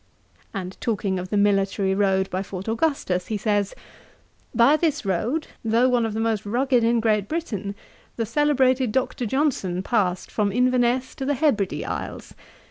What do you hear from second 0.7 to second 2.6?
talking of the military road by